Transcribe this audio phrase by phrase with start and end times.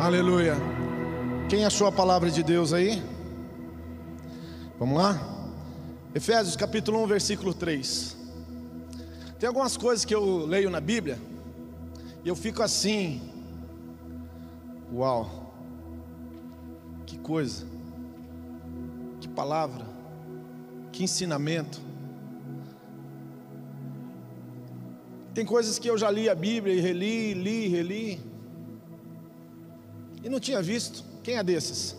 [0.00, 0.54] Aleluia.
[1.46, 3.02] Quem achou a palavra de Deus aí?
[4.78, 5.20] Vamos lá?
[6.14, 8.16] Efésios capítulo 1, versículo 3.
[9.38, 11.18] Tem algumas coisas que eu leio na Bíblia
[12.24, 13.20] e eu fico assim.
[14.90, 15.52] Uau!
[17.04, 17.66] Que coisa!
[19.20, 19.84] Que palavra!
[20.92, 21.78] Que ensinamento!
[25.34, 28.29] Tem coisas que eu já li a Bíblia e reli, li, reli.
[30.22, 31.04] E não tinha visto.
[31.22, 31.96] Quem é desses?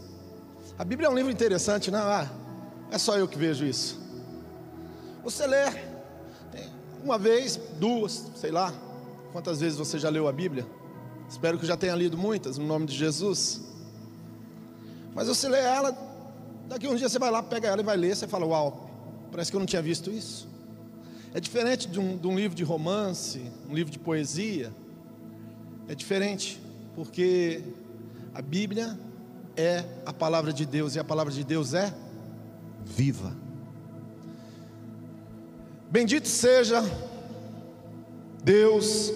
[0.78, 2.00] A Bíblia é um livro interessante, não?
[2.00, 2.30] Ah,
[2.92, 4.00] é só eu que vejo isso.
[5.24, 5.66] Você lê
[7.04, 8.74] uma vez, duas, sei lá.
[9.32, 10.66] Quantas vezes você já leu a Bíblia?
[11.30, 13.62] Espero que já tenha lido muitas, no nome de Jesus.
[15.14, 15.96] Mas você lê ela,
[16.68, 18.90] daqui um dia você vai lá, pega ela e vai ler, você fala, uau,
[19.32, 20.48] parece que eu não tinha visto isso.
[21.34, 24.74] É diferente de um, de um livro de romance, um livro de poesia.
[25.88, 26.62] É diferente,
[26.96, 27.64] porque
[28.34, 28.98] a Bíblia
[29.56, 31.94] é a palavra de Deus e a palavra de Deus é
[32.86, 33.36] viva.
[35.90, 36.82] Bendito seja
[38.44, 39.12] Deus,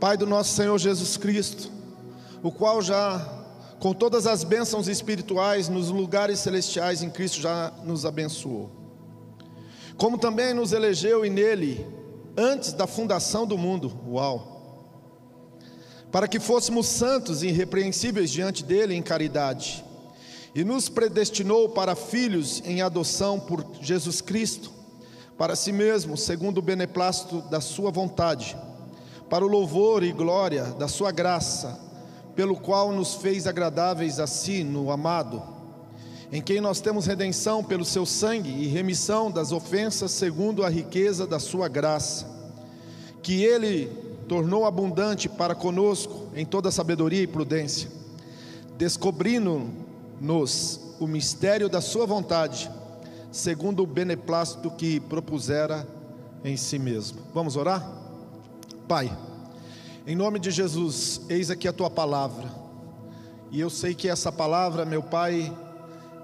[0.00, 1.70] Pai do nosso Senhor Jesus Cristo,
[2.42, 3.18] o qual já,
[3.78, 8.70] com todas as bênçãos espirituais nos lugares celestiais em Cristo, já nos abençoou.
[9.96, 11.86] Como também nos elegeu e nele,
[12.36, 14.57] antes da fundação do mundo, uau,
[16.10, 19.84] para que fôssemos santos e irrepreensíveis diante dele em caridade,
[20.54, 24.72] e nos predestinou para filhos em adoção por Jesus Cristo,
[25.36, 28.56] para si mesmo, segundo o beneplácito da sua vontade,
[29.28, 31.78] para o louvor e glória da sua graça,
[32.34, 35.58] pelo qual nos fez agradáveis a si no amado
[36.30, 41.26] em quem nós temos redenção pelo seu sangue e remissão das ofensas segundo a riqueza
[41.26, 42.26] da sua graça,
[43.22, 43.90] que ele
[44.28, 47.90] tornou abundante para conosco em toda sabedoria e prudência,
[48.76, 52.70] descobrindo-nos o mistério da sua vontade,
[53.32, 55.88] segundo o beneplácito que propusera
[56.44, 57.18] em si mesmo.
[57.32, 57.90] Vamos orar?
[58.86, 59.16] Pai,
[60.06, 62.68] em nome de Jesus, eis aqui a tua palavra.
[63.50, 65.50] E eu sei que essa palavra, meu Pai,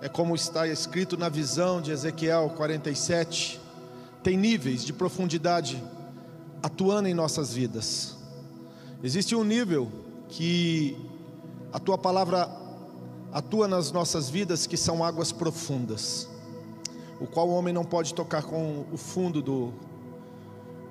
[0.03, 3.59] é como está escrito na visão de Ezequiel 47,
[4.23, 5.83] tem níveis de profundidade
[6.65, 8.17] atuando em nossas vidas.
[9.03, 9.87] Existe um nível
[10.31, 10.97] que
[11.71, 12.49] a tua palavra
[13.31, 16.27] atua nas nossas vidas que são águas profundas,
[17.21, 19.75] o qual o homem não pode tocar com o fundo do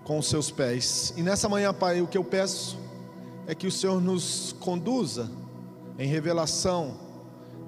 [0.04, 1.12] com os seus pés.
[1.18, 2.78] E nessa manhã, Pai, o que eu peço
[3.48, 5.32] é que o Senhor nos conduza
[5.98, 7.00] em revelação,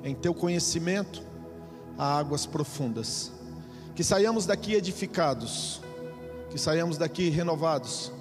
[0.03, 1.23] em teu conhecimento,
[1.97, 3.31] a águas profundas.
[3.95, 5.81] Que saiamos daqui edificados,
[6.55, 8.13] que saiamos daqui renovados,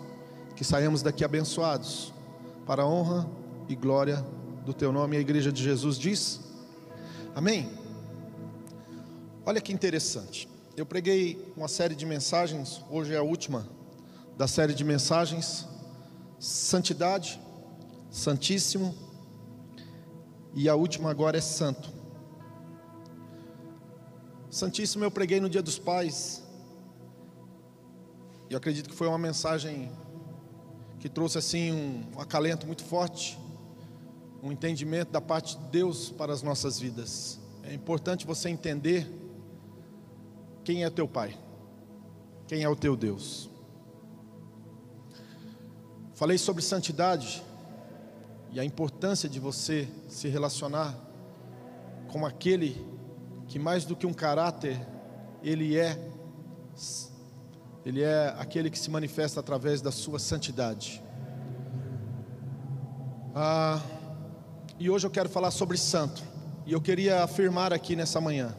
[0.56, 2.12] que saiamos daqui abençoados,
[2.66, 3.30] para a honra
[3.68, 4.26] e glória
[4.66, 5.16] do Teu nome.
[5.16, 6.40] A Igreja de Jesus diz:
[7.32, 7.70] Amém.
[9.46, 10.48] Olha que interessante.
[10.76, 13.68] Eu preguei uma série de mensagens, hoje é a última
[14.36, 15.68] da série de mensagens.
[16.40, 17.40] Santidade,
[18.10, 18.96] Santíssimo,
[20.52, 21.88] e a última agora é Santo.
[24.50, 26.43] Santíssimo eu preguei no Dia dos Pais.
[28.54, 29.90] E acredito que foi uma mensagem
[31.00, 33.36] que trouxe assim um acalento muito forte,
[34.40, 37.40] um entendimento da parte de Deus para as nossas vidas.
[37.64, 39.10] É importante você entender
[40.62, 41.36] quem é teu Pai,
[42.46, 43.50] quem é o teu Deus.
[46.12, 47.42] Falei sobre santidade
[48.52, 50.96] e a importância de você se relacionar
[52.06, 52.86] com aquele
[53.48, 54.80] que mais do que um caráter,
[55.42, 55.98] ele é
[57.84, 61.02] ele é aquele que se manifesta através da sua santidade.
[63.34, 63.80] Ah,
[64.78, 66.22] e hoje eu quero falar sobre santo.
[66.66, 68.56] E eu queria afirmar aqui nessa manhã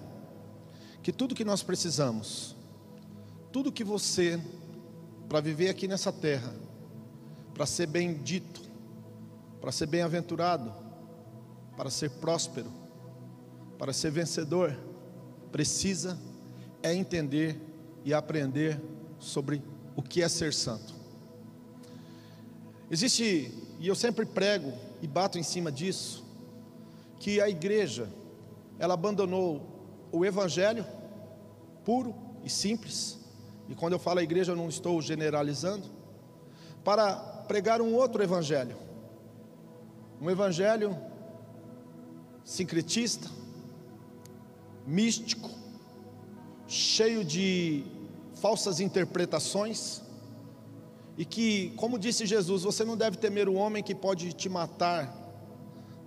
[1.02, 2.56] que tudo que nós precisamos,
[3.52, 4.40] tudo que você
[5.28, 6.54] para viver aqui nessa terra,
[7.54, 8.62] para ser bendito,
[9.60, 10.72] para ser bem-aventurado,
[11.76, 12.72] para ser próspero,
[13.78, 14.78] para ser vencedor,
[15.52, 16.18] precisa
[16.84, 17.60] é entender
[18.04, 18.80] e aprender
[19.20, 19.62] sobre
[19.96, 20.94] o que é ser santo.
[22.90, 24.72] Existe, e eu sempre prego
[25.02, 26.24] e bato em cima disso,
[27.20, 28.08] que a igreja,
[28.78, 29.62] ela abandonou
[30.12, 30.86] o evangelho
[31.84, 33.18] puro e simples,
[33.68, 35.88] e quando eu falo a igreja eu não estou generalizando,
[36.84, 37.16] para
[37.48, 38.78] pregar um outro evangelho,
[40.22, 40.96] um evangelho
[42.44, 43.28] sincretista,
[44.86, 45.50] místico,
[46.68, 47.84] cheio de
[48.46, 50.02] falsas interpretações,
[51.18, 55.26] e que, como disse Jesus, você não deve temer o homem que pode te matar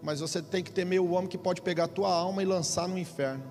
[0.03, 2.89] mas você tem que temer o homem que pode pegar a tua alma e lançar
[2.89, 3.43] no inferno.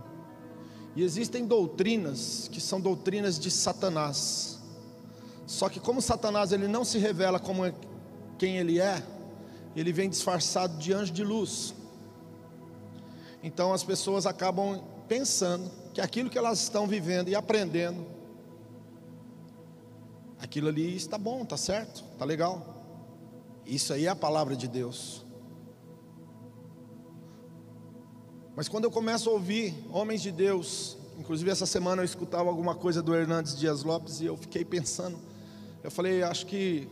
[0.96, 4.60] E existem doutrinas que são doutrinas de Satanás.
[5.46, 7.74] Só que como Satanás ele não se revela como é,
[8.38, 9.04] quem ele é,
[9.76, 11.76] ele vem disfarçado de anjo de luz.
[13.44, 18.06] Então as pessoas acabam pensando que aquilo que elas estão vivendo e aprendendo,
[20.40, 22.76] aquilo ali está bom, está certo, está legal.
[23.66, 25.26] Isso aí é a palavra de Deus.
[28.56, 32.74] Mas quando eu começo a ouvir homens de Deus, inclusive essa semana eu escutava alguma
[32.74, 35.20] coisa do Hernandes Dias Lopes e eu fiquei pensando,
[35.84, 36.88] eu falei, acho que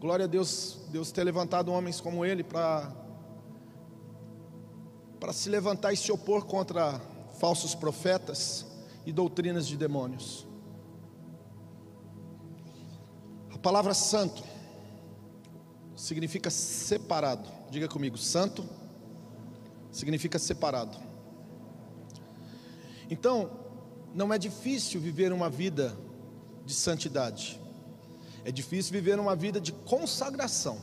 [0.00, 2.92] glória a Deus, Deus ter levantado homens como ele para
[5.18, 7.00] para se levantar e se opor contra
[7.38, 8.66] falsos profetas
[9.06, 10.46] e doutrinas de demônios.
[13.64, 14.44] Palavra santo
[15.96, 17.48] significa separado.
[17.70, 18.62] Diga comigo, santo
[19.90, 20.98] significa separado.
[23.08, 23.50] Então,
[24.14, 25.96] não é difícil viver uma vida
[26.66, 27.58] de santidade,
[28.44, 30.78] é difícil viver uma vida de consagração.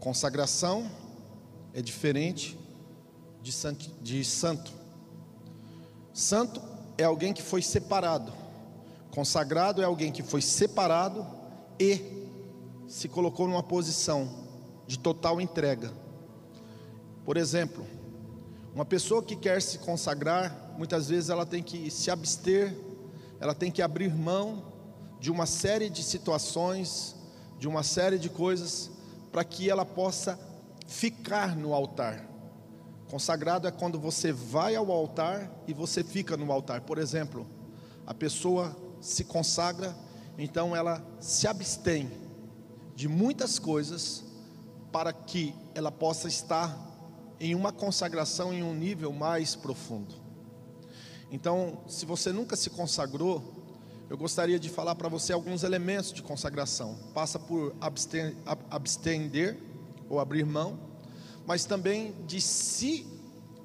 [0.00, 0.90] Consagração
[1.72, 2.58] é diferente
[3.40, 3.52] de,
[4.24, 4.72] santo.
[6.12, 6.60] Santo
[6.98, 8.41] é alguém que foi separado,
[9.12, 11.26] consagrado é alguém que foi separado
[11.78, 12.26] e
[12.88, 14.28] se colocou numa posição
[14.86, 15.92] de total entrega.
[17.24, 17.86] Por exemplo,
[18.74, 22.74] uma pessoa que quer se consagrar, muitas vezes ela tem que se abster,
[23.38, 24.72] ela tem que abrir mão
[25.20, 27.14] de uma série de situações,
[27.58, 28.90] de uma série de coisas,
[29.30, 30.38] para que ela possa
[30.86, 32.26] ficar no altar.
[33.10, 36.80] Consagrado é quando você vai ao altar e você fica no altar.
[36.80, 37.46] Por exemplo,
[38.06, 39.94] a pessoa se consagra,
[40.38, 42.10] então ela se abstém
[42.94, 44.24] de muitas coisas
[44.90, 46.78] para que ela possa estar
[47.40, 50.14] em uma consagração em um nível mais profundo.
[51.30, 53.42] Então, se você nunca se consagrou,
[54.08, 56.96] eu gostaria de falar para você alguns elementos de consagração.
[57.12, 57.74] Passa por
[58.70, 59.58] abstender
[60.08, 60.78] ou abrir mão,
[61.46, 63.06] mas também de se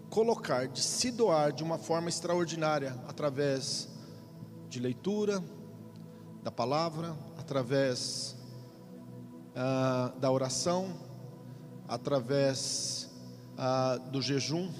[0.09, 3.89] colocar, de se doar de uma forma extraordinária através
[4.77, 5.43] de leitura
[6.43, 8.37] da palavra, através
[9.55, 10.95] uh, da oração,
[11.87, 13.09] através
[13.57, 14.71] ah, do jejum.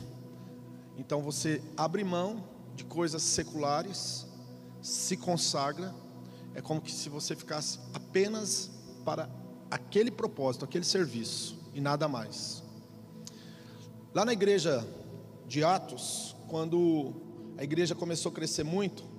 [0.97, 2.43] Então você abre mão
[2.75, 4.27] de coisas seculares,
[4.83, 5.95] se consagra,
[6.53, 8.69] é como que se você ficasse apenas
[9.03, 9.27] para
[9.71, 12.61] aquele propósito, aquele serviço e nada mais.
[14.13, 14.87] Lá na igreja
[15.47, 17.15] de Atos, quando
[17.57, 19.16] a igreja começou a crescer muito,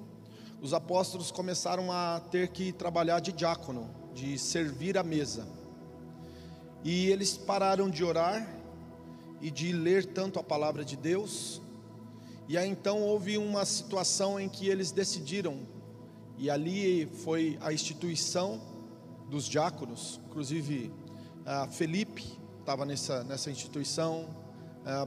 [0.61, 5.47] os apóstolos começaram a ter que trabalhar de diácono, de servir a mesa.
[6.85, 8.49] E eles pararam de orar
[9.41, 11.63] e de ler tanto a palavra de Deus.
[12.49, 15.67] E aí então houve uma situação em que eles decidiram,
[16.37, 18.61] e ali foi a instituição
[19.29, 20.93] dos diáconos, inclusive
[21.73, 24.29] Felipe estava nessa, nessa instituição,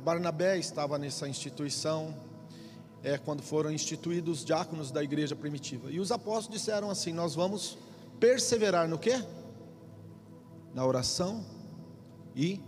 [0.03, 2.15] Barnabé estava nessa instituição,
[3.03, 5.91] é, quando foram instituídos os diáconos da igreja primitiva.
[5.91, 7.77] E os apóstolos disseram assim: Nós vamos
[8.19, 9.23] perseverar no que?
[10.73, 11.43] Na oração
[12.35, 12.61] e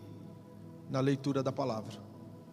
[0.90, 1.98] na leitura da palavra,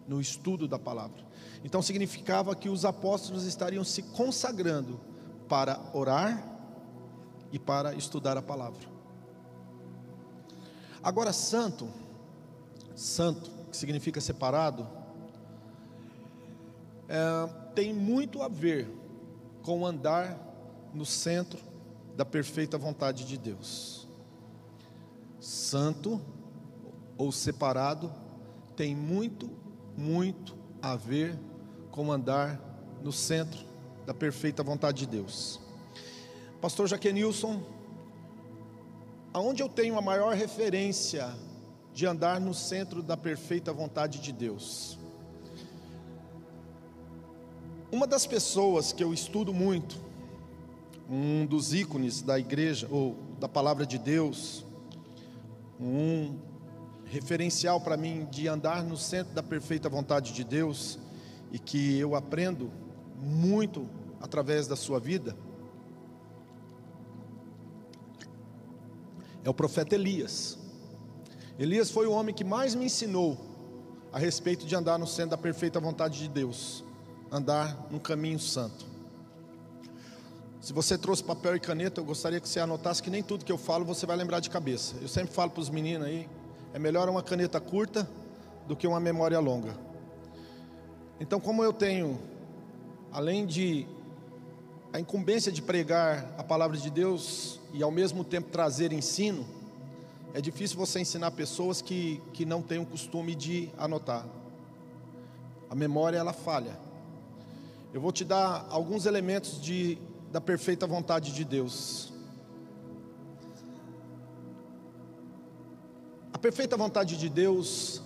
[0.07, 1.25] no estudo da palavra.
[1.63, 4.99] Então significava que os apóstolos estariam se consagrando
[5.47, 6.47] para orar
[7.51, 8.89] e para estudar a palavra.
[11.03, 11.89] Agora, santo,
[12.95, 14.87] santo, que significa separado,
[17.11, 18.89] é, tem muito a ver
[19.61, 20.39] com andar
[20.93, 21.59] no centro
[22.15, 24.07] da perfeita vontade de Deus.
[25.37, 26.21] Santo
[27.17, 28.09] ou separado
[28.77, 29.49] tem muito,
[29.97, 31.37] muito a ver
[31.91, 32.57] com andar
[33.03, 33.59] no centro
[34.05, 35.59] da perfeita vontade de Deus.
[36.61, 37.61] Pastor Jaquenilson,
[39.33, 41.29] aonde eu tenho a maior referência
[41.93, 45.00] de andar no centro da perfeita vontade de Deus?
[47.91, 49.97] Uma das pessoas que eu estudo muito,
[51.09, 54.65] um dos ícones da igreja ou da palavra de Deus,
[55.79, 56.39] um
[57.05, 60.97] referencial para mim de andar no centro da perfeita vontade de Deus
[61.51, 62.71] e que eu aprendo
[63.19, 63.89] muito
[64.21, 65.35] através da sua vida
[69.43, 70.57] é o profeta Elias.
[71.57, 73.37] Elias foi o homem que mais me ensinou
[74.11, 76.83] a respeito de andar no centro da perfeita vontade de Deus,
[77.31, 78.85] andar no caminho santo.
[80.59, 83.51] Se você trouxe papel e caneta, eu gostaria que você anotasse que nem tudo que
[83.51, 84.95] eu falo você vai lembrar de cabeça.
[85.01, 86.29] Eu sempre falo para os meninos aí,
[86.73, 88.07] É melhor uma caneta curta
[88.67, 89.75] do que uma memória longa.
[91.19, 92.19] Então, como eu tenho,
[93.11, 93.85] além de
[94.93, 99.45] a incumbência de pregar a palavra de Deus e ao mesmo tempo trazer ensino,
[100.33, 104.25] é difícil você ensinar pessoas que, que não têm o costume de anotar.
[105.69, 106.90] A memória ela falha.
[107.93, 109.97] Eu vou te dar alguns elementos de,
[110.31, 112.13] da perfeita vontade de Deus.
[116.31, 118.01] A perfeita vontade de Deus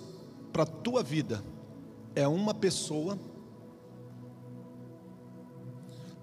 [0.51, 1.43] para a tua vida
[2.15, 3.19] é uma pessoa.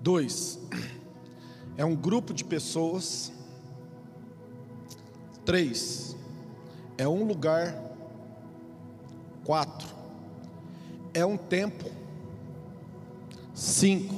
[0.01, 0.59] Dois,
[1.79, 3.33] é um grupo de pessoas.
[5.45, 6.17] Três,
[6.99, 7.81] é um lugar.
[9.45, 9.89] Quatro,
[11.15, 12.02] é um tempo.
[13.55, 14.15] Cinco,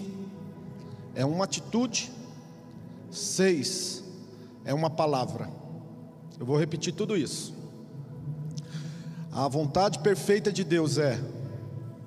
[1.15, 2.13] é uma atitude.
[3.11, 4.03] Seis,
[4.65, 5.49] é uma palavra.
[6.39, 7.55] Eu vou repetir tudo isso.
[9.33, 11.21] A vontade perfeita de Deus é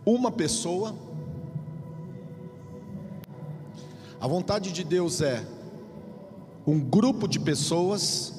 [0.06, 0.96] uma pessoa.
[4.20, 5.46] A vontade de Deus é
[6.66, 8.34] um grupo de pessoas.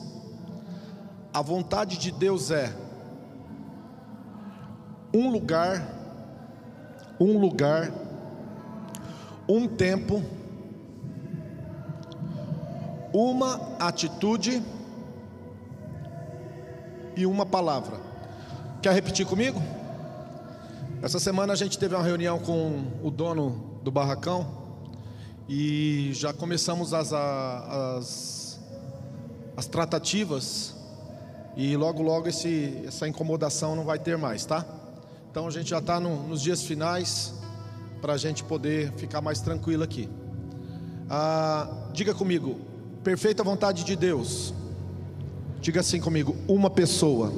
[1.33, 2.75] A vontade de Deus é
[5.14, 5.87] um lugar,
[7.21, 7.90] um lugar,
[9.49, 10.23] um tempo,
[13.12, 14.62] uma atitude
[17.17, 17.99] e uma palavra.
[18.83, 19.61] Quer repetir comigo?
[21.00, 24.47] Essa semana a gente teve uma reunião com o dono do barracão
[25.49, 28.61] e já começamos as, as,
[29.57, 30.75] as tratativas
[31.57, 34.64] e logo logo esse, essa incomodação não vai ter mais, tá?
[35.31, 37.38] Então a gente já está no, nos dias finais
[38.00, 40.09] para a gente poder ficar mais tranquilo aqui.
[41.11, 42.57] Ah, diga comigo,
[43.02, 44.55] perfeita vontade de Deus.
[45.61, 47.33] Diga assim comigo, uma pessoa.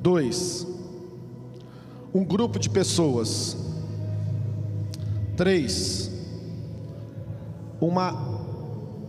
[0.00, 0.66] Dois,
[2.14, 3.56] um grupo de pessoas.
[5.36, 6.10] Três,
[7.80, 8.12] uma,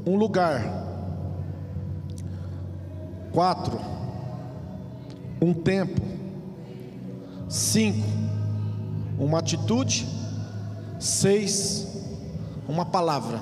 [0.05, 0.85] um lugar.
[3.31, 3.79] Quatro,
[5.41, 6.01] um tempo.
[7.49, 8.05] Cinco,
[9.17, 10.07] uma atitude.
[10.99, 11.87] Seis,
[12.67, 13.41] uma palavra.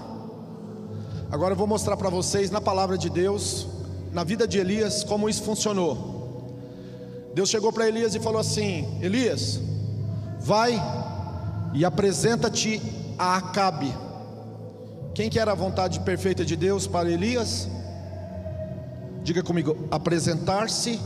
[1.32, 3.68] Agora eu vou mostrar para vocês na palavra de Deus,
[4.12, 6.16] na vida de Elias, como isso funcionou.
[7.34, 9.60] Deus chegou para Elias e falou assim: Elias,
[10.40, 10.82] vai
[11.74, 12.82] e apresenta-te
[13.18, 13.94] a Acabe.
[15.14, 17.70] Quem que era a vontade perfeita de Deus para Elias?
[19.24, 21.00] Diga comigo, apresentar-se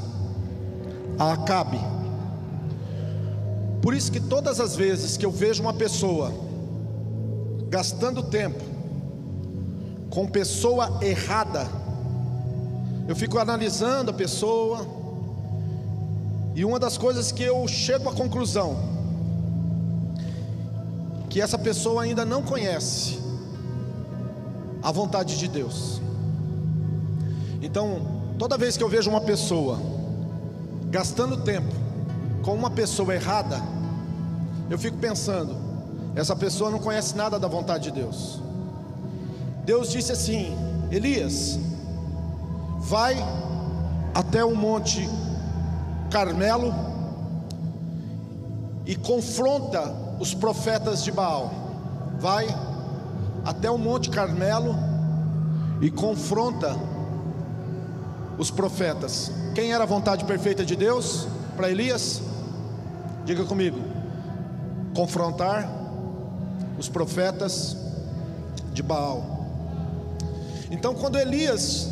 [1.18, 1.80] a Acabe.
[3.82, 6.34] Por isso que todas as vezes que eu vejo uma pessoa
[7.70, 8.64] gastando tempo
[10.10, 11.68] com pessoa errada,
[13.08, 14.86] eu fico analisando a pessoa,
[16.56, 18.76] e uma das coisas que eu chego à conclusão
[21.30, 23.20] que essa pessoa ainda não conhece
[24.82, 26.02] a vontade de Deus.
[27.62, 28.02] Então,
[28.38, 29.80] toda vez que eu vejo uma pessoa
[30.90, 31.89] gastando tempo
[32.44, 33.62] com uma pessoa errada,
[34.70, 35.56] eu fico pensando,
[36.16, 38.42] essa pessoa não conhece nada da vontade de Deus.
[39.66, 40.56] Deus disse assim:
[40.92, 41.60] Elias,
[42.80, 43.16] vai
[44.14, 45.08] até o monte
[46.10, 46.74] Carmelo
[48.86, 51.52] e confronta os profetas de Baal.
[52.20, 52.48] Vai
[53.46, 54.76] até o Monte Carmelo
[55.82, 56.76] e confronta
[58.38, 59.32] os profetas.
[59.56, 62.22] Quem era a vontade perfeita de Deus para Elias?
[63.30, 63.78] Diga comigo.
[64.96, 65.70] Confrontar
[66.80, 67.78] os profetas
[68.74, 69.46] de Baal.
[70.72, 71.90] Então, quando Elias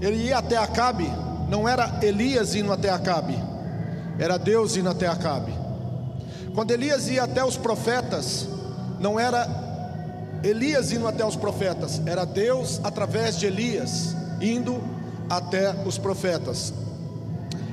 [0.00, 1.08] ele ia até Acabe,
[1.48, 3.38] não era Elias indo até Acabe,
[4.18, 5.52] era Deus indo até Acabe.
[6.52, 8.48] Quando Elias ia até os profetas,
[8.98, 9.48] não era
[10.42, 14.82] Elias indo até os profetas, era Deus através de Elias indo
[15.30, 16.74] até os profetas.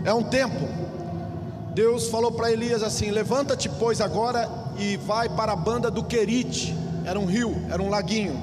[0.05, 0.92] É um tempo.
[1.74, 6.75] Deus falou para Elias assim: Levanta-te, pois, agora e vai para a banda do Querite.
[7.06, 8.39] Era um rio, era um laguinho.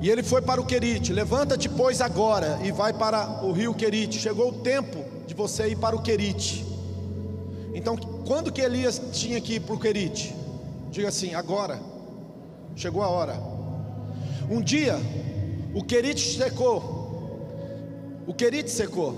[0.00, 1.12] E ele foi para o Querite.
[1.12, 4.18] Levanta-te, pois, agora e vai para o rio Querite.
[4.20, 6.64] Chegou o tempo de você ir para o Querite.
[7.74, 7.96] Então,
[8.26, 10.34] quando que Elias tinha que ir para o Querite?
[10.90, 11.78] Diga assim: agora.
[12.76, 13.36] Chegou a hora.
[14.48, 14.96] Um dia,
[15.74, 16.96] o Querite secou.
[18.26, 19.16] O Querite secou.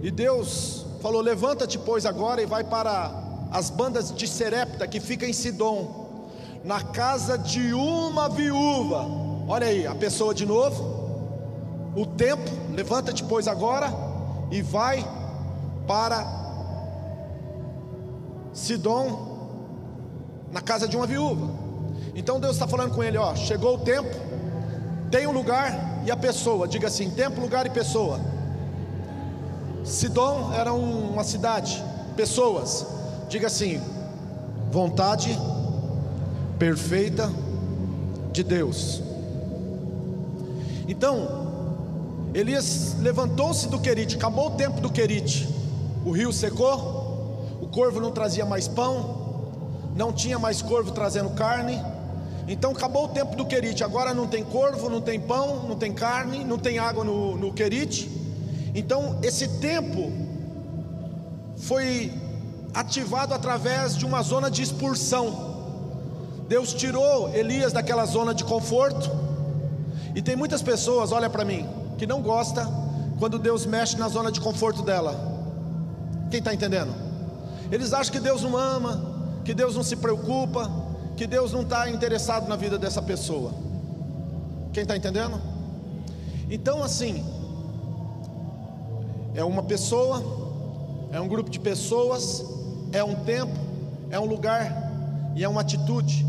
[0.00, 3.10] E Deus falou: Levanta-te, pois, agora e vai para
[3.50, 6.30] as bandas de Serepta que fica em Sidom,
[6.64, 11.02] na casa de uma viúva Olha aí, a pessoa de novo.
[11.96, 13.92] O tempo, levanta-te, pois, agora,
[14.50, 15.04] e vai
[15.86, 16.24] para
[18.52, 19.50] Sidom,
[20.50, 21.50] na casa de uma viúva.
[22.14, 24.08] Então Deus está falando com ele: ó, chegou o tempo,
[25.10, 28.20] tem um lugar e a pessoa, diga assim: tempo, lugar e pessoa.
[29.84, 31.82] Sidom era uma cidade,
[32.16, 32.86] pessoas,
[33.28, 33.80] diga assim:
[34.70, 35.38] vontade
[36.58, 37.30] perfeita
[38.32, 39.02] de Deus.
[40.86, 41.42] Então,
[42.32, 45.48] Elias levantou-se do Querite, acabou o tempo do Querite,
[46.04, 49.42] o rio secou, o corvo não trazia mais pão,
[49.96, 51.82] não tinha mais corvo trazendo carne,
[52.46, 55.92] então acabou o tempo do Querite, agora não tem corvo, não tem pão, não tem
[55.92, 58.21] carne, não tem água no, no Querite,
[58.74, 60.12] então esse tempo
[61.56, 62.12] foi
[62.74, 65.52] ativado através de uma zona de expulsão.
[66.48, 69.10] Deus tirou Elias daquela zona de conforto.
[70.14, 72.66] E tem muitas pessoas, olha para mim, que não gosta
[73.18, 75.14] quando Deus mexe na zona de conforto dela.
[76.30, 76.92] Quem está entendendo?
[77.70, 80.70] Eles acham que Deus não ama, que Deus não se preocupa,
[81.16, 83.52] que Deus não está interessado na vida dessa pessoa.
[84.72, 85.40] Quem está entendendo?
[86.50, 87.24] Então, assim,
[89.34, 90.22] é uma pessoa,
[91.10, 92.44] é um grupo de pessoas,
[92.92, 93.58] é um tempo,
[94.10, 94.90] é um lugar
[95.34, 96.26] e é uma atitude.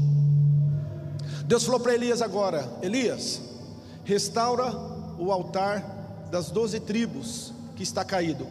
[1.45, 3.41] Deus falou para Elias agora: Elias,
[4.03, 4.71] restaura
[5.19, 8.47] o altar das doze tribos que está caído.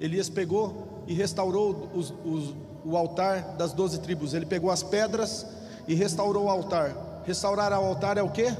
[0.00, 4.34] Elias pegou e restaurou os, os, o altar das doze tribos.
[4.34, 5.46] Ele pegou as pedras
[5.88, 7.22] e restaurou o altar.
[7.24, 8.54] Restaurar o altar é o que?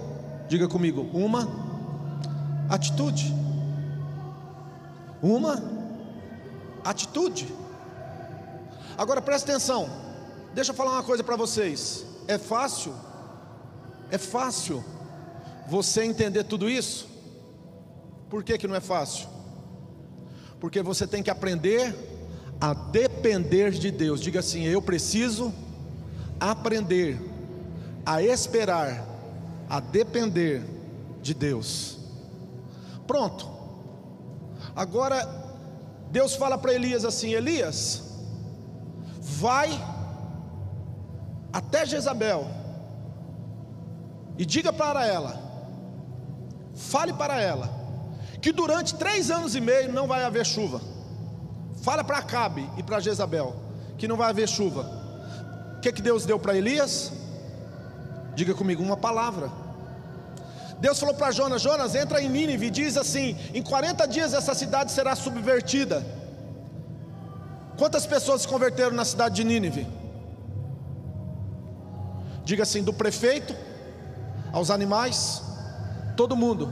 [0.48, 1.48] Diga comigo, uma
[2.68, 3.43] atitude.
[5.24, 5.58] Uma
[6.84, 7.48] atitude.
[8.98, 9.88] Agora presta atenção.
[10.52, 12.04] Deixa eu falar uma coisa para vocês.
[12.28, 12.94] É fácil?
[14.10, 14.84] É fácil
[15.66, 17.08] você entender tudo isso?
[18.28, 19.26] Por que, que não é fácil?
[20.60, 21.96] Porque você tem que aprender
[22.60, 24.20] a depender de Deus.
[24.20, 25.54] Diga assim: eu preciso
[26.38, 27.18] aprender
[28.04, 29.02] a esperar,
[29.70, 30.62] a depender
[31.22, 31.96] de Deus.
[33.06, 33.54] Pronto.
[34.74, 35.26] Agora
[36.10, 38.02] Deus fala para Elias assim: Elias,
[39.20, 39.70] vai
[41.52, 42.46] até Jezabel
[44.36, 45.38] e diga para ela,
[46.74, 47.68] fale para ela,
[48.42, 50.80] que durante três anos e meio não vai haver chuva.
[51.82, 53.64] Fala para Acabe e para Jezabel
[53.96, 54.82] que não vai haver chuva.
[55.76, 57.12] O que, que Deus deu para Elias?
[58.34, 59.50] Diga comigo uma palavra.
[60.84, 64.54] Deus falou para Jonas: Jonas, entra em Nínive e diz assim: em 40 dias essa
[64.54, 66.04] cidade será subvertida.
[67.78, 69.86] Quantas pessoas se converteram na cidade de Nínive?
[72.44, 73.56] Diga assim: do prefeito
[74.52, 75.42] aos animais,
[76.18, 76.70] todo mundo.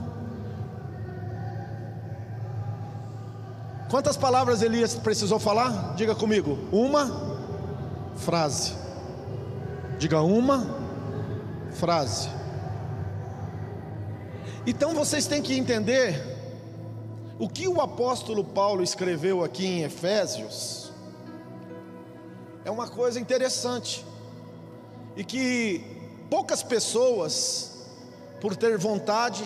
[3.89, 5.95] Quantas palavras Elias precisou falar?
[5.95, 7.03] Diga comigo, uma
[8.15, 8.75] frase.
[9.97, 10.67] Diga uma
[11.71, 12.42] frase.
[14.65, 16.23] Então vocês têm que entender
[17.37, 20.91] o que o apóstolo Paulo escreveu aqui em Efésios.
[22.63, 24.05] É uma coisa interessante
[25.17, 25.83] e que
[26.29, 27.87] poucas pessoas
[28.39, 29.43] por ter vontade,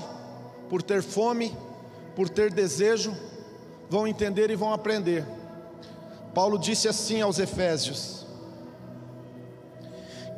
[0.69, 1.55] por ter fome,
[2.15, 3.15] por ter desejo,
[3.89, 5.25] vão entender e vão aprender.
[6.31, 8.27] Paulo disse assim aos Efésios: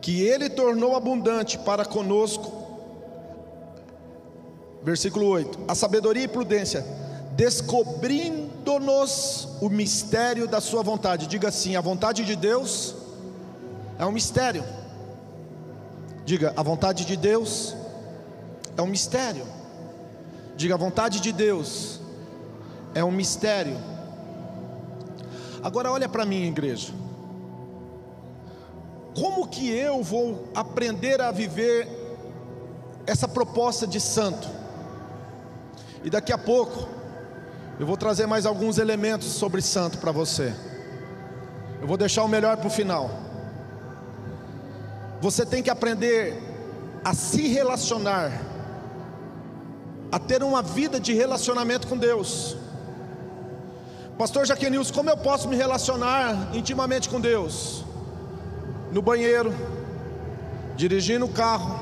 [0.02, 2.59] que ele tornou abundante para conosco,
[4.84, 6.84] versículo 8: a sabedoria e prudência,
[7.36, 11.28] descobrindo-nos o mistério da Sua vontade.
[11.28, 12.96] Diga assim: a vontade de Deus
[13.98, 14.64] é um mistério.
[16.26, 17.76] Diga, a vontade de Deus
[18.78, 19.46] é um mistério.
[20.56, 22.00] Diga, a vontade de Deus
[22.94, 23.78] é um mistério.
[25.64, 26.94] Agora olha para mim, igreja.
[29.16, 31.88] Como que eu vou aprender a viver
[33.06, 34.59] essa proposta de santo?
[36.04, 36.88] E daqui a pouco
[37.80, 40.54] eu vou trazer mais alguns elementos sobre santo para você.
[41.82, 43.10] Eu vou deixar o melhor para o final.
[45.22, 46.42] Você tem que aprender
[47.04, 48.32] a se relacionar
[50.12, 52.58] a ter uma vida de relacionamento com Deus.
[54.18, 57.86] Pastor Jaquenils, como eu posso me relacionar intimamente com Deus?
[58.92, 59.54] No banheiro,
[60.76, 61.80] dirigindo o carro,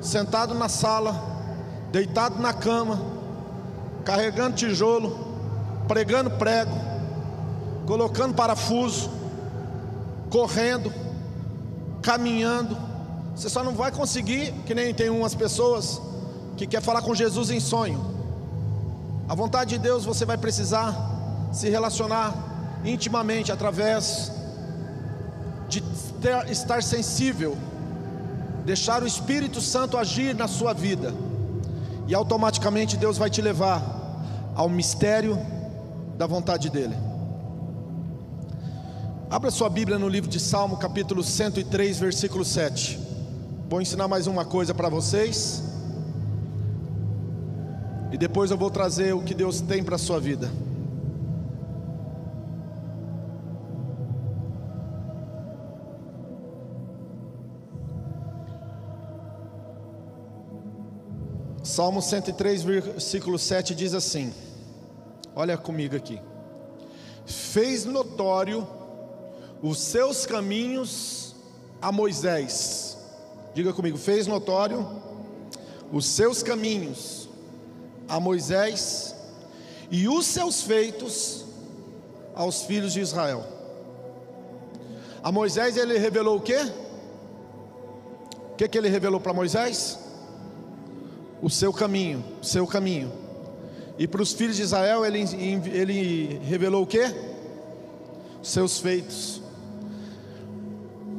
[0.00, 1.35] sentado na sala,
[1.90, 3.00] deitado na cama,
[4.04, 5.18] carregando tijolo,
[5.88, 6.72] pregando prego,
[7.86, 9.10] colocando parafuso,
[10.30, 10.92] correndo,
[12.02, 12.76] caminhando.
[13.34, 16.00] Você só não vai conseguir, que nem tem umas pessoas
[16.56, 18.16] que quer falar com Jesus em sonho.
[19.28, 20.94] A vontade de Deus você vai precisar
[21.52, 22.34] se relacionar
[22.84, 24.32] intimamente através
[25.68, 25.80] de
[26.20, 27.56] ter, estar sensível,
[28.64, 31.12] deixar o Espírito Santo agir na sua vida,
[32.06, 33.82] e automaticamente Deus vai te levar
[34.54, 35.38] ao mistério
[36.16, 36.96] da vontade dEle.
[39.28, 42.98] Abra sua Bíblia no livro de Salmo, capítulo 103, versículo 7.
[43.68, 45.62] Vou ensinar mais uma coisa para vocês.
[48.12, 50.48] E depois eu vou trazer o que Deus tem para a sua vida.
[61.76, 64.32] Salmo 103, versículo 7 diz assim:
[65.34, 66.18] Olha comigo aqui.
[67.26, 68.66] Fez notório
[69.62, 71.36] os seus caminhos
[71.82, 72.96] a Moisés.
[73.52, 74.88] Diga comigo, fez notório
[75.92, 77.28] os seus caminhos
[78.08, 79.14] a Moisés
[79.90, 81.44] e os seus feitos
[82.34, 83.44] aos filhos de Israel.
[85.22, 86.72] A Moisés ele revelou o quê?
[88.52, 90.05] O que, que ele revelou para Moisés?
[91.42, 93.12] O seu caminho, o seu caminho.
[93.98, 95.22] E para os filhos de Israel ele,
[95.72, 97.14] ele revelou o?
[98.42, 99.40] Os seus feitos.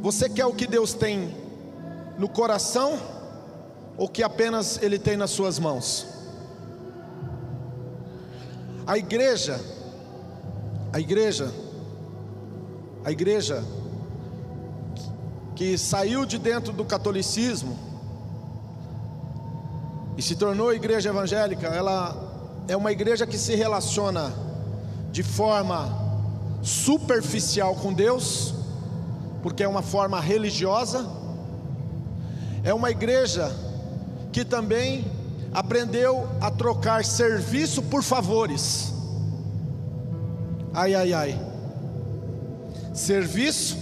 [0.01, 1.35] Você quer o que Deus tem
[2.17, 2.99] no coração
[3.97, 6.05] ou que apenas Ele tem nas suas mãos?
[8.85, 9.59] A igreja,
[10.93, 11.51] a igreja,
[13.03, 13.63] a igreja
[15.55, 17.86] que saiu de dentro do catolicismo
[20.17, 22.15] e se tornou igreja evangélica, ela
[22.67, 24.33] é uma igreja que se relaciona
[25.11, 26.05] de forma
[26.61, 28.57] superficial com Deus
[29.41, 31.07] porque é uma forma religiosa,
[32.63, 33.49] é uma igreja
[34.31, 35.05] que também
[35.53, 38.91] aprendeu a trocar serviço por favores.
[40.73, 41.41] Ai, ai, ai.
[42.93, 43.77] Serviço,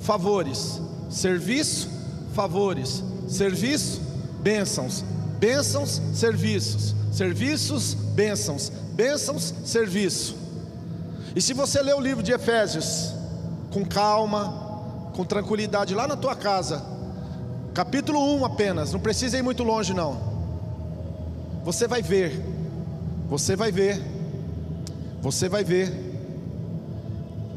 [0.00, 0.80] favores.
[1.10, 1.88] Serviço,
[2.32, 3.02] favores.
[3.28, 4.00] Serviço,
[4.40, 5.04] bênçãos.
[5.40, 6.94] Bênçãos, serviços.
[7.10, 8.70] Serviços, bênçãos.
[8.92, 10.36] Bênçãos, serviço.
[11.34, 13.14] E se você ler o livro de Efésios
[13.72, 16.84] com calma, com tranquilidade lá na tua casa,
[17.72, 20.20] capítulo 1 apenas, não precisa ir muito longe não.
[21.64, 22.44] Você vai ver,
[23.28, 24.02] você vai ver,
[25.22, 25.90] você vai ver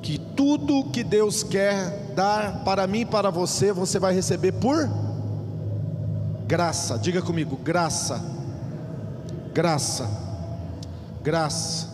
[0.02, 4.90] que tudo que Deus quer dar para mim e para você, você vai receber por
[6.54, 7.00] graça.
[7.00, 8.24] Diga comigo, graça.
[9.52, 10.08] Graça.
[11.24, 11.90] Graça.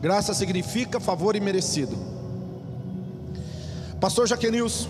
[0.00, 1.96] Graça significa favor imerecido.
[4.00, 4.88] Pastor Jaquenilson,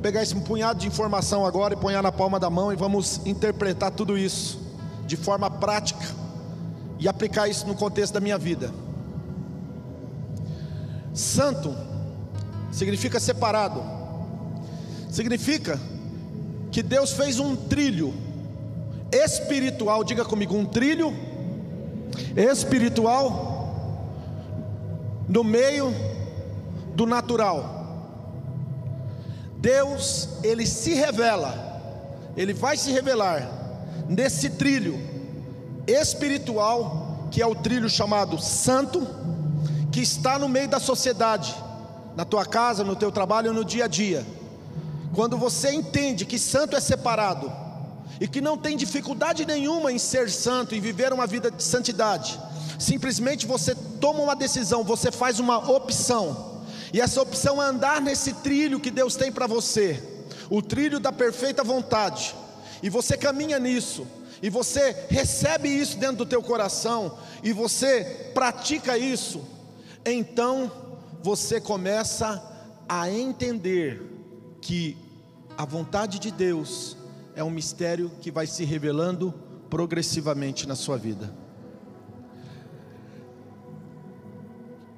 [0.00, 3.90] pegar esse punhado de informação agora e pôr na palma da mão e vamos interpretar
[3.90, 4.60] tudo isso
[5.08, 6.06] de forma prática
[7.00, 8.72] e aplicar isso no contexto da minha vida.
[11.12, 11.74] Santo
[12.70, 13.82] significa separado,
[15.10, 15.90] significa
[16.70, 18.14] que Deus fez um trilho
[19.12, 21.12] espiritual, diga comigo, um trilho
[22.36, 23.50] espiritual
[25.28, 25.94] no meio
[26.94, 27.78] do natural.
[29.56, 31.54] Deus, ele se revela,
[32.36, 33.48] ele vai se revelar
[34.08, 34.98] nesse trilho
[35.86, 39.06] espiritual, que é o trilho chamado santo,
[39.92, 41.54] que está no meio da sociedade,
[42.16, 44.24] na tua casa, no teu trabalho, no dia a dia.
[45.14, 47.50] Quando você entende que santo é separado
[48.20, 52.38] e que não tem dificuldade nenhuma em ser santo e viver uma vida de santidade,
[52.78, 56.50] simplesmente você toma uma decisão, você faz uma opção
[56.92, 60.02] e essa opção é andar nesse trilho que Deus tem para você,
[60.48, 62.34] o trilho da perfeita vontade.
[62.82, 64.06] E você caminha nisso,
[64.42, 69.44] e você recebe isso dentro do teu coração, e você pratica isso.
[70.04, 70.70] Então
[71.22, 72.42] você começa
[72.88, 74.09] a entender
[74.60, 74.96] que
[75.56, 76.96] a vontade de Deus
[77.34, 79.32] é um mistério que vai se revelando
[79.68, 81.34] progressivamente na sua vida.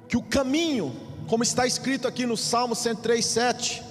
[0.07, 0.93] Que o caminho
[1.27, 3.83] como está escrito aqui no Salmo 103, 7,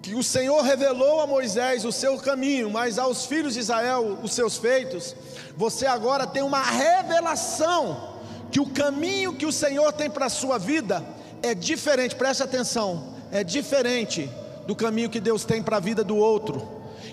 [0.00, 4.32] que o Senhor revelou a Moisés o seu caminho, mas aos filhos de Israel os
[4.32, 5.14] seus feitos,
[5.56, 8.18] você agora tem uma revelação
[8.50, 11.04] que o caminho que o Senhor tem para a sua vida
[11.42, 14.30] é diferente, preste atenção, é diferente
[14.66, 16.66] do caminho que Deus tem para a vida do outro.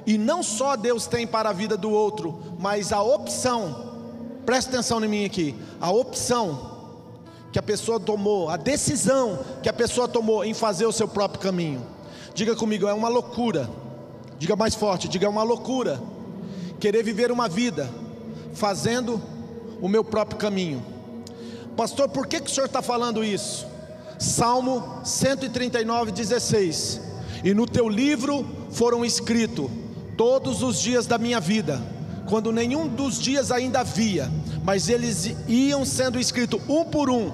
[0.06, 3.93] E não só Deus tem para a vida do outro, mas a opção,
[4.45, 6.73] preste atenção em mim aqui, a opção
[7.51, 11.41] que a pessoa tomou, a decisão que a pessoa tomou em fazer o seu próprio
[11.41, 11.82] caminho.
[12.34, 13.69] Diga comigo, é uma loucura.
[14.38, 16.01] Diga mais forte, diga é uma loucura.
[16.80, 17.89] Querer viver uma vida
[18.54, 19.21] fazendo
[19.82, 20.86] o meu próprio caminho.
[21.78, 23.65] Pastor, por que, que o senhor está falando isso?
[24.17, 27.01] Salmo 139, 16.
[27.43, 29.69] E no teu livro foram escritos
[30.17, 31.82] todos os dias da minha vida,
[32.28, 34.32] quando nenhum dos dias ainda havia,
[34.63, 37.32] mas eles iam sendo escritos um por um,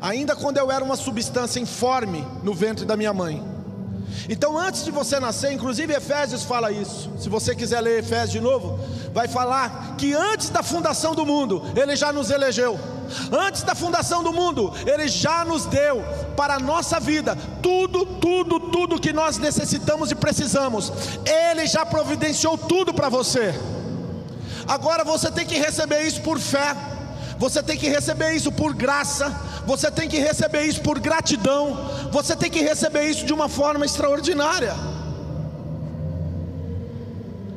[0.00, 3.51] ainda quando eu era uma substância informe no ventre da minha mãe.
[4.28, 7.10] Então, antes de você nascer, inclusive Efésios fala isso.
[7.18, 8.78] Se você quiser ler Efésios de novo,
[9.12, 12.78] vai falar que antes da fundação do mundo, Ele já nos elegeu.
[13.30, 16.02] Antes da fundação do mundo, Ele já nos deu
[16.36, 20.92] para a nossa vida tudo, tudo, tudo que nós necessitamos e precisamos.
[21.24, 23.54] Ele já providenciou tudo para você.
[24.66, 26.74] Agora você tem que receber isso por fé.
[27.42, 29.28] Você tem que receber isso por graça,
[29.66, 33.84] você tem que receber isso por gratidão, você tem que receber isso de uma forma
[33.84, 34.72] extraordinária.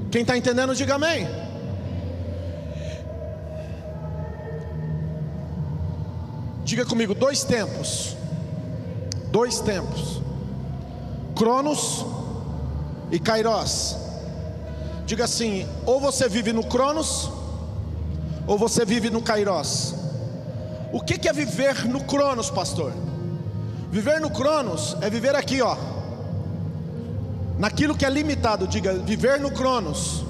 [0.10, 1.28] Quem está entendendo, diga amém.
[6.64, 8.18] Diga comigo, dois tempos.
[9.28, 10.20] Dois tempos.
[11.36, 12.04] Cronos
[13.12, 13.98] e Kairos.
[15.06, 17.30] Diga assim: ou você vive no Cronos,
[18.48, 19.96] ou você vive no Kairos.
[20.92, 22.94] O que é viver no Cronos, pastor?
[23.92, 25.76] Viver no Cronos é viver aqui, ó.
[27.58, 30.24] Naquilo que é limitado, diga, viver no Cronos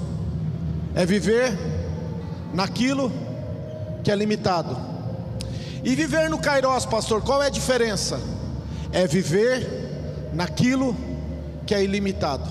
[0.94, 1.52] é viver
[2.54, 3.12] naquilo
[4.02, 4.76] que é limitado.
[5.84, 8.20] E viver no Kairos, pastor, qual é a diferença?
[8.92, 10.96] É viver naquilo
[11.66, 12.50] que é ilimitado.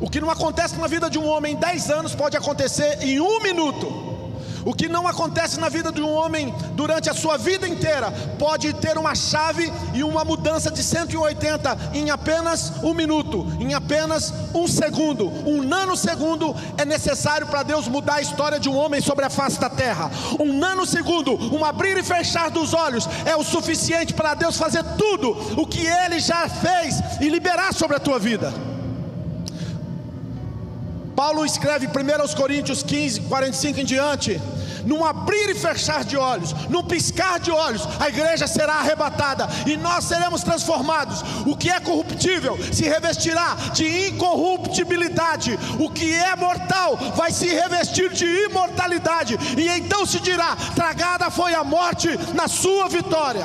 [0.00, 3.20] O que não acontece na vida de um homem em 10 anos pode acontecer em
[3.20, 4.08] um minuto.
[4.64, 8.72] O que não acontece na vida de um homem durante a sua vida inteira pode
[8.74, 14.66] ter uma chave e uma mudança de 180 em apenas um minuto, em apenas um
[14.66, 15.28] segundo.
[15.48, 19.58] Um nanosegundo é necessário para Deus mudar a história de um homem sobre a face
[19.58, 20.10] da terra.
[20.38, 25.30] Um nanosegundo, um abrir e fechar dos olhos, é o suficiente para Deus fazer tudo
[25.60, 28.67] o que Ele já fez e liberar sobre a tua vida.
[31.18, 34.40] Paulo escreve 1 Coríntios 15, 45 em diante
[34.84, 39.76] num abrir e fechar de olhos, num piscar de olhos, a igreja será arrebatada e
[39.76, 41.24] nós seremos transformados.
[41.44, 48.10] O que é corruptível se revestirá de incorruptibilidade, o que é mortal vai se revestir
[48.12, 53.44] de imortalidade, e então se dirá: tragada foi a morte na sua vitória.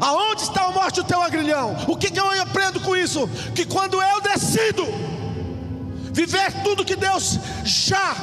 [0.00, 1.76] Aonde está a morte, o teu agrilhão?
[1.86, 3.28] O que, que eu aprendo com isso?
[3.54, 5.07] Que quando eu decido
[6.18, 8.16] viver tudo que Deus já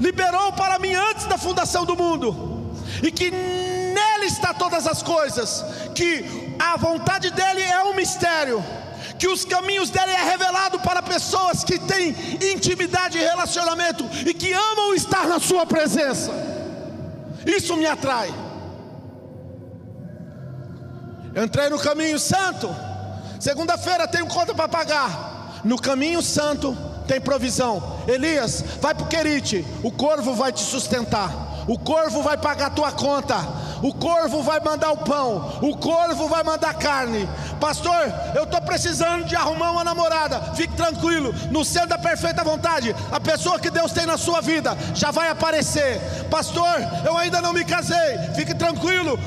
[0.00, 2.74] liberou para mim antes da fundação do mundo,
[3.04, 8.64] e que nele está todas as coisas, que a vontade dele é um mistério,
[9.16, 12.16] que os caminhos dele é revelado para pessoas que têm
[12.52, 16.32] intimidade e relacionamento e que amam estar na sua presença.
[17.46, 18.34] Isso me atrai.
[21.36, 22.74] Entrei no caminho santo.
[23.38, 25.60] Segunda-feira tenho conta para pagar.
[25.64, 28.00] No caminho santo tem provisão.
[28.06, 32.70] Elias, vai para o Querite, o corvo vai te sustentar, o corvo vai pagar a
[32.70, 37.28] tua conta o corvo vai mandar o pão, o corvo vai mandar carne.
[37.60, 40.40] Pastor, eu estou precisando de arrumar uma namorada.
[40.54, 44.74] Fique tranquilo, no centro da perfeita vontade, a pessoa que Deus tem na sua vida
[44.94, 46.00] já vai aparecer.
[46.30, 48.16] Pastor, eu ainda não me casei.
[48.34, 49.18] Fique tranquilo,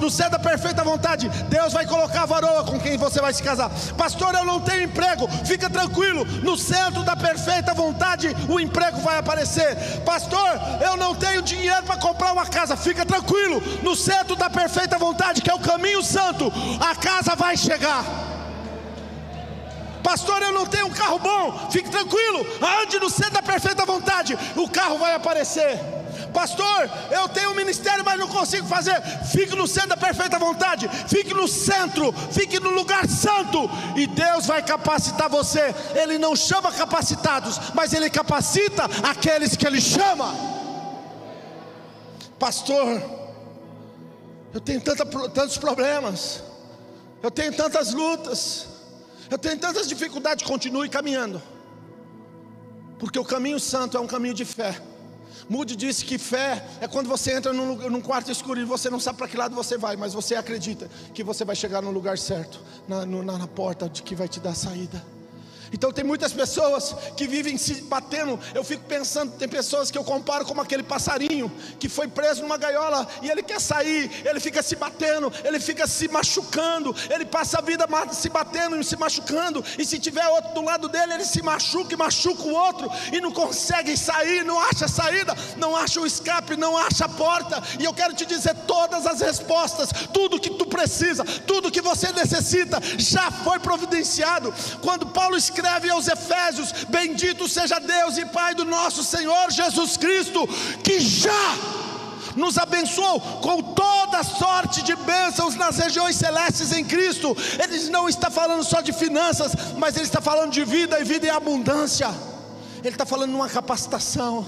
[0.00, 3.42] no centro da perfeita vontade, Deus vai colocar a varoa com quem você vai se
[3.42, 3.70] casar.
[3.98, 5.28] Pastor, eu não tenho emprego.
[5.44, 9.76] Fica tranquilo, no centro da perfeita vontade, o emprego vai aparecer.
[10.06, 12.76] Pastor, eu não tenho dinheiro para comprar uma casa.
[12.76, 17.56] Fica tranquilo, no centro da perfeita vontade, que é o caminho santo, a casa vai
[17.56, 18.04] chegar.
[20.02, 22.46] Pastor, eu não tenho um carro bom, fique tranquilo,
[22.80, 25.80] ande no centro da perfeita vontade, o carro vai aparecer.
[26.32, 29.00] Pastor, eu tenho um ministério, mas não consigo fazer.
[29.32, 34.46] Fique no centro da perfeita vontade, fique no centro, fique no lugar santo, e Deus
[34.46, 35.74] vai capacitar você.
[35.94, 40.55] Ele não chama capacitados, mas Ele capacita aqueles que Ele chama.
[42.38, 43.02] Pastor,
[44.52, 46.42] eu tenho tanta, tantos problemas,
[47.22, 48.66] eu tenho tantas lutas,
[49.30, 50.46] eu tenho tantas dificuldades.
[50.46, 51.40] Continue caminhando,
[52.98, 54.80] porque o caminho santo é um caminho de fé.
[55.48, 58.98] Mude disse que fé é quando você entra num, num, quarto escuro e você não
[58.98, 62.18] sabe para que lado você vai, mas você acredita que você vai chegar no lugar
[62.18, 65.15] certo, na, no, na, na porta de que vai te dar saída.
[65.76, 68.40] Então tem muitas pessoas que vivem se batendo.
[68.54, 72.56] Eu fico pensando, tem pessoas que eu comparo como aquele passarinho que foi preso numa
[72.56, 77.58] gaiola e ele quer sair, ele fica se batendo, ele fica se machucando, ele passa
[77.58, 81.26] a vida se batendo e se machucando, e se tiver outro do lado dele, ele
[81.26, 86.00] se machuca e machuca o outro e não consegue sair, não acha saída, não acha
[86.00, 87.62] o escape, não acha a porta.
[87.78, 92.10] E eu quero te dizer todas as respostas, tudo que tu precisa, tudo que você
[92.12, 94.54] necessita já foi providenciado.
[94.80, 100.46] Quando Paulo escreve aos Efésios: Bendito seja Deus e Pai do nosso Senhor Jesus Cristo,
[100.82, 101.54] que já
[102.36, 107.36] nos abençoou com toda sorte de bênçãos nas regiões celestes em Cristo.
[107.62, 111.26] Ele não está falando só de finanças, mas ele está falando de vida e vida
[111.26, 112.08] em abundância.
[112.78, 114.46] Ele está falando de uma capacitação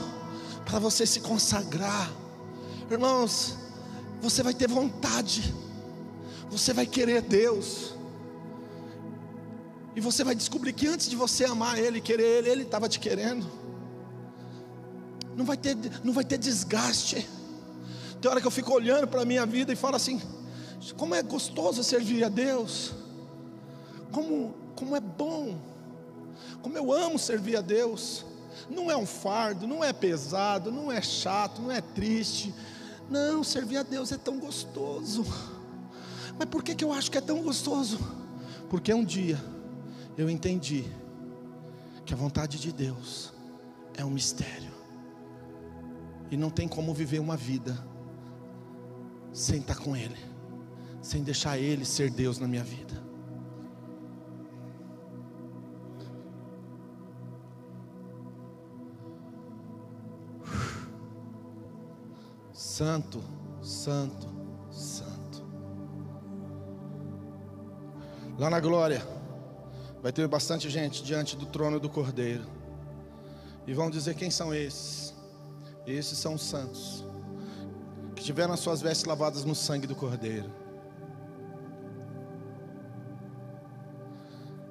[0.64, 2.10] para você se consagrar,
[2.90, 3.56] irmãos.
[4.20, 5.54] Você vai ter vontade,
[6.50, 7.94] você vai querer Deus.
[9.98, 13.00] E você vai descobrir que antes de você amar Ele, querer Ele, Ele estava te
[13.00, 13.44] querendo.
[15.36, 17.28] Não vai ter, não vai ter desgaste.
[18.20, 20.22] Tem hora que eu fico olhando para a minha vida e falo assim:
[20.96, 22.92] como é gostoso servir a Deus,
[24.12, 25.58] como, como é bom,
[26.62, 28.24] como eu amo servir a Deus.
[28.70, 32.54] Não é um fardo, não é pesado, não é chato, não é triste.
[33.10, 35.26] Não, servir a Deus é tão gostoso.
[36.38, 37.98] Mas por que, que eu acho que é tão gostoso?
[38.70, 39.36] Porque um dia
[40.18, 40.84] eu entendi
[42.04, 43.32] que a vontade de Deus
[43.96, 44.72] é um mistério.
[46.28, 47.78] E não tem como viver uma vida
[49.32, 50.18] sem estar com Ele,
[51.00, 53.00] sem deixar Ele ser Deus na minha vida.
[62.52, 63.22] Santo,
[63.62, 64.28] Santo,
[64.68, 65.46] Santo.
[68.36, 69.17] Lá na glória.
[70.02, 72.46] Vai ter bastante gente diante do trono do Cordeiro.
[73.66, 75.14] E vão dizer quem são esses.
[75.86, 77.04] Esses são os santos
[78.18, 80.50] que tiveram as suas vestes lavadas no sangue do Cordeiro.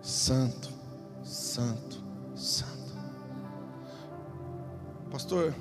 [0.01, 0.69] Santo,
[1.23, 2.03] santo,
[2.35, 2.93] santo.
[5.09, 5.55] Pastor,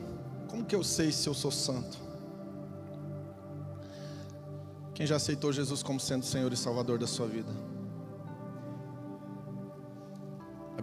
[0.49, 1.99] como que eu sei se eu sou santo?
[4.93, 7.53] Quem já aceitou Jesus como sendo Senhor e Salvador da sua vida?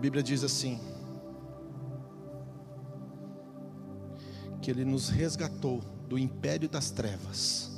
[0.04, 0.82] Bíblia diz assim:
[4.62, 7.72] que Ele nos resgatou do império das trevas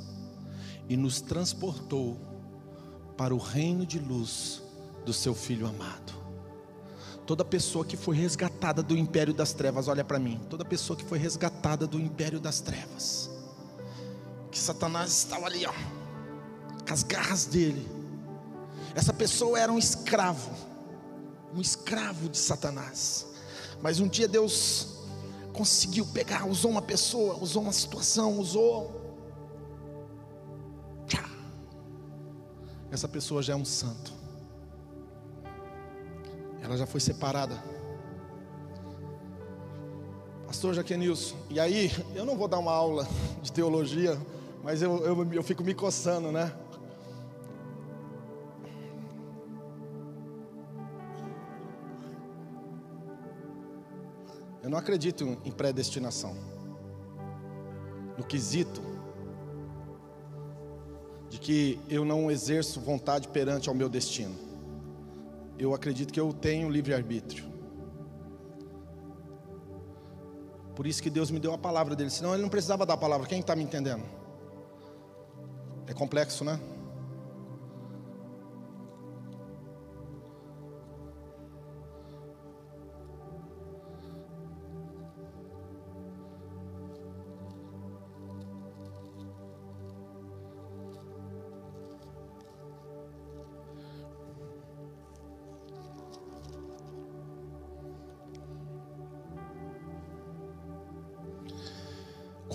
[0.88, 2.18] e nos transportou
[3.16, 4.60] para o reino de luz
[5.04, 6.14] do Seu Filho amado.
[7.24, 10.40] Toda pessoa que foi resgatada do império das trevas, olha para mim.
[10.50, 13.30] Toda pessoa que foi resgatada do império das trevas,
[14.50, 15.72] que Satanás estava ali, ó,
[16.84, 17.88] com as garras dele.
[18.96, 20.65] Essa pessoa era um escravo
[21.56, 23.26] um escravo de Satanás.
[23.80, 24.96] Mas um dia Deus
[25.52, 29.06] conseguiu pegar, usou uma pessoa, usou uma situação, usou.
[32.90, 34.12] Essa pessoa já é um santo.
[36.62, 37.62] Ela já foi separada.
[40.46, 43.06] Pastor Jaquenilson, e aí, eu não vou dar uma aula
[43.42, 44.16] de teologia,
[44.62, 46.52] mas eu, eu, eu fico me coçando, né?
[54.66, 56.34] Eu não acredito em predestinação.
[58.18, 58.82] No quesito
[61.28, 64.34] de que eu não exerço vontade perante ao meu destino.
[65.56, 67.44] Eu acredito que eu tenho livre-arbítrio.
[70.74, 72.96] Por isso que Deus me deu a palavra dele, senão ele não precisava dar a
[72.96, 73.28] palavra.
[73.28, 74.02] Quem está me entendendo?
[75.86, 76.58] É complexo, né?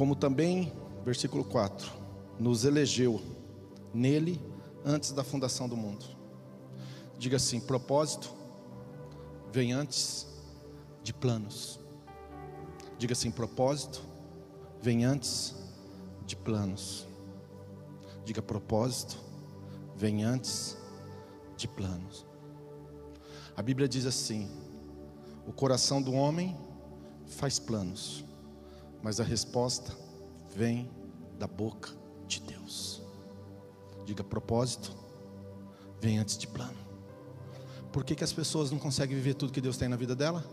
[0.01, 0.73] Como também,
[1.05, 1.91] versículo 4,
[2.39, 3.21] nos elegeu
[3.93, 4.41] nele
[4.83, 6.03] antes da fundação do mundo.
[7.19, 8.33] Diga assim: propósito
[9.51, 10.25] vem antes
[11.03, 11.79] de planos.
[12.97, 14.01] Diga assim: propósito
[14.81, 15.53] vem antes
[16.25, 17.07] de planos.
[18.25, 19.19] Diga propósito
[19.95, 20.77] vem antes
[21.55, 22.25] de planos.
[23.55, 24.49] A Bíblia diz assim:
[25.45, 26.57] o coração do homem
[27.27, 28.25] faz planos
[29.01, 29.95] mas a resposta
[30.55, 30.89] vem
[31.37, 31.89] da boca
[32.27, 33.01] de Deus.
[34.05, 34.95] Diga propósito,
[35.99, 36.77] vem antes de plano.
[37.91, 40.45] Por que, que as pessoas não conseguem viver tudo que Deus tem na vida dela?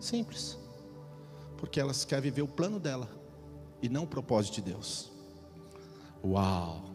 [0.00, 0.58] Simples.
[1.56, 3.08] Porque elas querem viver o plano dela
[3.80, 5.12] e não o propósito de Deus.
[6.24, 6.92] Uau!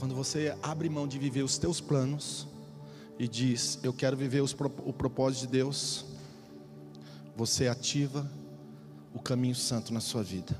[0.00, 2.48] Quando você abre mão de viver os teus planos
[3.18, 6.06] e diz, eu quero viver os, o propósito de Deus,
[7.36, 8.30] você ativa
[9.14, 10.56] o caminho santo na sua vida.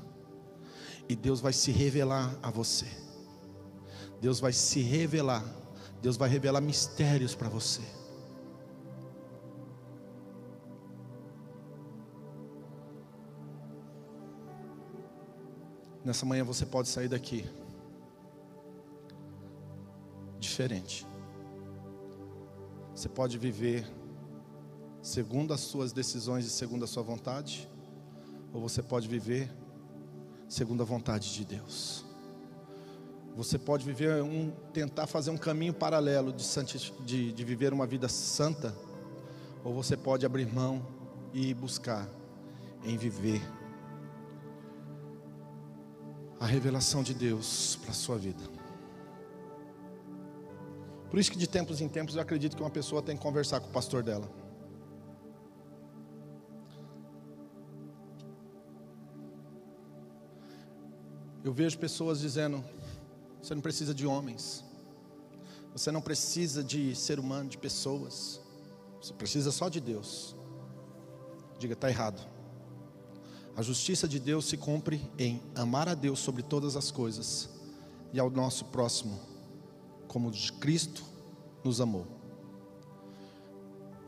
[1.07, 2.87] E Deus vai se revelar a você.
[4.19, 5.43] Deus vai se revelar.
[6.01, 7.81] Deus vai revelar mistérios para você.
[16.03, 17.45] Nessa manhã você pode sair daqui
[20.39, 21.07] diferente.
[22.95, 23.87] Você pode viver
[25.01, 27.67] segundo as suas decisões e segundo a sua vontade,
[28.53, 29.51] ou você pode viver
[30.47, 32.05] segundo a vontade de Deus.
[33.35, 36.43] Você pode viver um, tentar fazer um caminho paralelo de,
[37.05, 38.75] de, de viver uma vida santa,
[39.63, 40.85] ou você pode abrir mão
[41.33, 42.07] e buscar
[42.83, 43.41] em viver
[46.39, 48.43] a revelação de Deus para a sua vida.
[51.09, 53.59] Por isso que de tempos em tempos eu acredito que uma pessoa tem que conversar
[53.59, 54.40] com o pastor dela.
[61.43, 62.63] Eu vejo pessoas dizendo:
[63.41, 64.63] você não precisa de homens,
[65.73, 68.39] você não precisa de ser humano, de pessoas,
[69.01, 70.35] você precisa só de Deus.
[71.57, 72.27] Diga, está errado.
[73.55, 77.49] A justiça de Deus se cumpre em amar a Deus sobre todas as coisas
[78.13, 79.19] e ao nosso próximo,
[80.07, 81.03] como Cristo
[81.63, 82.07] nos amou.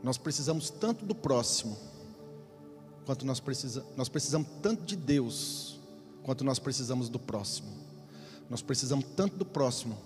[0.01, 1.77] Nós precisamos tanto do próximo,
[3.05, 5.72] quanto nós, precisa, nós precisamos tanto de Deus,
[6.23, 7.69] quanto nós precisamos do próximo.
[8.49, 9.97] Nós precisamos tanto do próximo,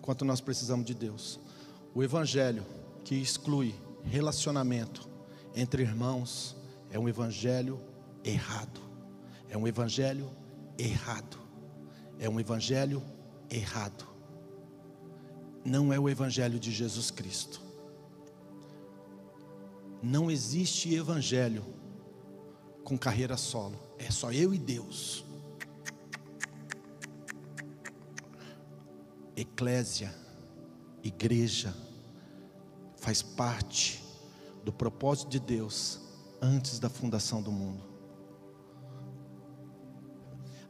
[0.00, 1.40] quanto nós precisamos de Deus.
[1.94, 2.64] O Evangelho
[3.04, 5.08] que exclui relacionamento
[5.54, 6.54] entre irmãos
[6.90, 7.80] é um Evangelho
[8.24, 8.86] errado.
[9.48, 10.28] É um evangelho
[10.78, 11.38] errado.
[12.18, 13.02] É um evangelho
[13.50, 14.06] errado.
[15.64, 17.60] Não é o evangelho de Jesus Cristo.
[20.02, 21.64] Não existe evangelho
[22.84, 23.78] com carreira solo.
[23.98, 25.24] É só eu e Deus.
[29.36, 30.14] Eclésia,
[31.04, 31.74] igreja,
[32.96, 34.02] faz parte
[34.64, 36.00] do propósito de Deus
[36.40, 37.84] antes da fundação do mundo.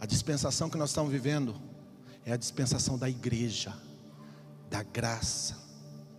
[0.00, 1.54] A dispensação que nós estamos vivendo
[2.24, 3.72] é a dispensação da igreja,
[4.68, 5.56] da graça,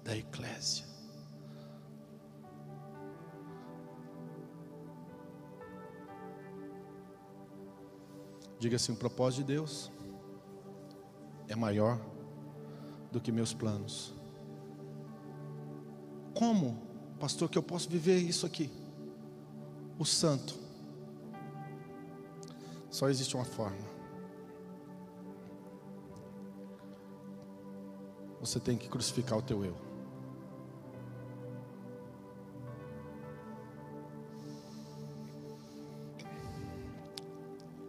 [0.04, 0.86] da eclésia.
[8.58, 9.91] Diga assim: o propósito de Deus
[11.48, 12.00] é maior
[13.18, 14.13] do que meus planos.
[16.36, 16.80] Como,
[17.20, 18.70] pastor, que eu posso viver isso aqui?
[19.97, 20.55] O santo
[22.91, 23.97] só existe uma forma.
[28.39, 29.76] Você tem que crucificar o teu eu.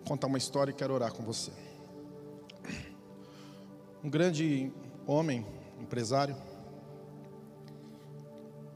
[0.06, 1.52] Contar uma história e quero orar com você.
[4.02, 4.72] Um grande
[5.08, 5.44] homem,
[5.80, 6.36] empresário,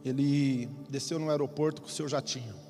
[0.05, 2.63] ele desceu no aeroporto com o seu jatinho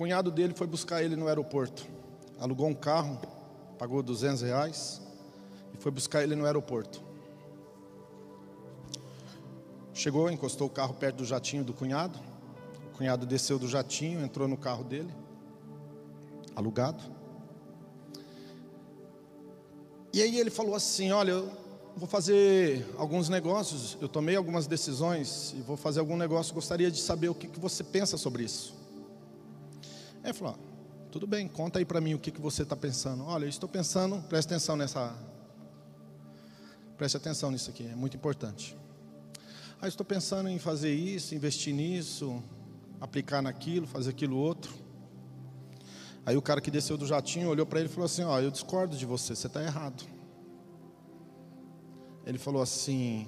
[0.00, 1.86] cunhado dele foi buscar ele no aeroporto.
[2.38, 3.20] Alugou um carro,
[3.78, 4.98] pagou 200 reais
[5.74, 7.02] e foi buscar ele no aeroporto.
[9.92, 12.18] Chegou, encostou o carro perto do jatinho do cunhado.
[12.86, 15.14] O cunhado desceu do jatinho, entrou no carro dele,
[16.56, 17.04] alugado.
[20.12, 21.52] E aí ele falou assim: Olha, eu
[21.96, 26.54] vou fazer alguns negócios, eu tomei algumas decisões e vou fazer algum negócio.
[26.54, 28.74] Gostaria de saber o que, que você pensa sobre isso.
[30.22, 30.56] Aí falou:
[31.10, 33.24] tudo bem, conta aí para mim o que, que você está pensando.
[33.24, 35.12] Olha, eu estou pensando, preste atenção nessa.
[36.96, 38.76] Preste atenção nisso aqui, é muito importante.
[39.82, 42.42] Ah, estou pensando em fazer isso, investir nisso,
[43.00, 44.72] aplicar naquilo, fazer aquilo outro.
[46.24, 48.50] Aí o cara que desceu do jatinho olhou para ele e falou assim: Ó, eu
[48.50, 50.04] discordo de você, você está errado.
[52.26, 53.26] Ele falou assim: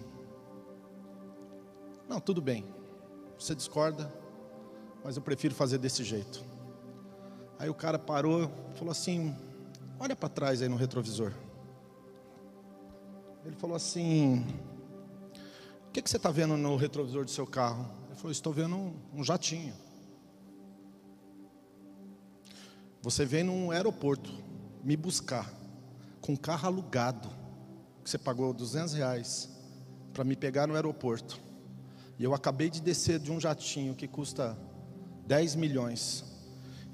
[2.09, 2.65] Não, tudo bem,
[3.39, 4.13] você discorda,
[5.03, 6.45] mas eu prefiro fazer desse jeito.
[7.59, 9.35] Aí o cara parou e falou assim:
[9.99, 11.33] Olha para trás aí no retrovisor.
[13.45, 14.45] Ele falou assim:
[15.89, 17.89] O que, que você está vendo no retrovisor do seu carro?
[18.09, 19.75] Ele falou: Estou vendo um, um jatinho.
[23.03, 24.33] Você vem num aeroporto
[24.85, 25.53] me buscar
[26.21, 27.29] com carro alugado
[28.03, 29.51] que você pagou 200 reais
[30.13, 31.41] para me pegar no aeroporto.
[32.17, 34.57] E eu acabei de descer de um jatinho que custa
[35.27, 36.25] 10 milhões.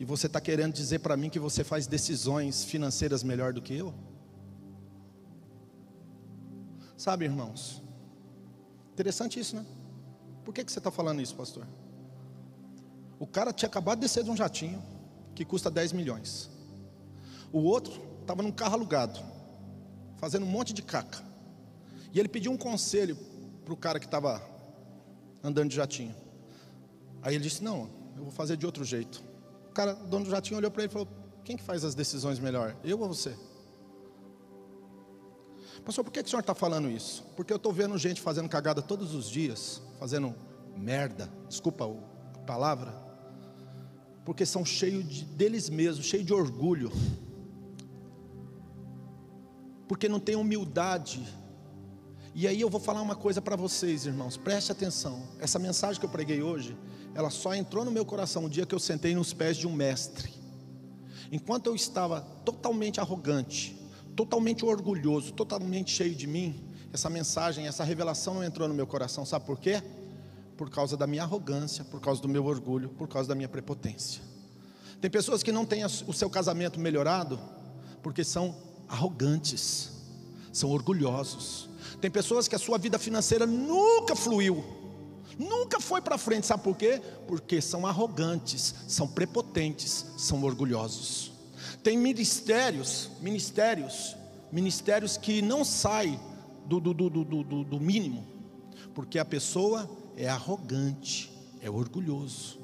[0.00, 3.74] E você está querendo dizer para mim que você faz decisões financeiras melhor do que
[3.74, 3.92] eu?
[6.96, 7.82] Sabe, irmãos?
[8.92, 9.66] Interessante isso, né?
[10.42, 11.66] Por que, que você está falando isso, pastor?
[13.18, 14.82] O cara tinha acabado de descer de um jatinho
[15.38, 16.50] que custa 10 milhões.
[17.52, 19.20] O outro estava num carro alugado,
[20.16, 21.22] fazendo um monte de caca.
[22.12, 23.16] E ele pediu um conselho
[23.64, 24.42] para o cara que estava
[25.40, 26.12] andando de jatinho.
[27.22, 29.22] Aí ele disse: Não, eu vou fazer de outro jeito.
[29.70, 31.06] O cara, o dono do jatinho, olhou para ele e falou:
[31.44, 33.32] Quem que faz as decisões melhor, eu ou você?
[35.84, 37.22] Pastor, por que, que o senhor está falando isso?
[37.36, 40.34] Porque eu estou vendo gente fazendo cagada todos os dias, fazendo
[40.76, 43.07] merda, desculpa a palavra,
[44.28, 46.92] porque são cheios de, deles mesmos, cheios de orgulho,
[49.88, 51.26] porque não tem humildade.
[52.34, 55.26] E aí eu vou falar uma coisa para vocês, irmãos, preste atenção.
[55.40, 56.76] Essa mensagem que eu preguei hoje,
[57.14, 59.72] ela só entrou no meu coração o dia que eu sentei nos pés de um
[59.72, 60.30] mestre.
[61.32, 63.80] Enquanto eu estava totalmente arrogante,
[64.14, 69.24] totalmente orgulhoso, totalmente cheio de mim, essa mensagem, essa revelação não entrou no meu coração,
[69.24, 69.82] sabe por quê?
[70.58, 74.20] Por causa da minha arrogância, por causa do meu orgulho, por causa da minha prepotência.
[75.00, 77.40] Tem pessoas que não têm o seu casamento melhorado
[78.02, 78.54] porque são
[78.88, 79.90] arrogantes,
[80.52, 81.68] são orgulhosos.
[82.00, 84.64] Tem pessoas que a sua vida financeira nunca fluiu,
[85.38, 87.00] nunca foi para frente, sabe por quê?
[87.28, 91.32] Porque são arrogantes, são prepotentes, são orgulhosos.
[91.82, 94.16] Tem ministérios, ministérios,
[94.50, 96.18] ministérios que não saem
[96.66, 98.26] do, do, do, do, do mínimo,
[98.94, 99.88] porque a pessoa
[100.18, 102.58] é arrogante, é orgulhoso.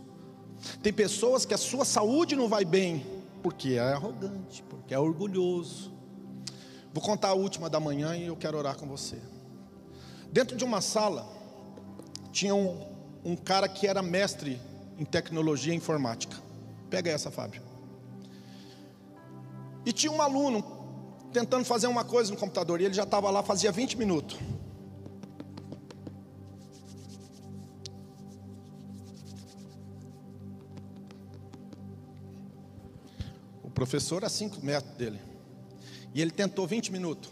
[0.82, 3.06] Tem pessoas que a sua saúde não vai bem,
[3.44, 5.92] porque é arrogante, porque é orgulhoso.
[6.92, 9.18] Vou contar a última da manhã e eu quero orar com você.
[10.32, 11.28] Dentro de uma sala,
[12.32, 12.84] tinha um,
[13.24, 14.60] um cara que era mestre
[14.98, 16.36] em tecnologia informática.
[16.90, 17.62] Pega essa, Fábio.
[19.86, 20.64] E tinha um aluno
[21.32, 24.36] tentando fazer uma coisa no computador, e ele já estava lá fazia 20 minutos.
[33.74, 35.20] Professor a 5 metros dele.
[36.14, 37.30] E ele tentou 20 minutos.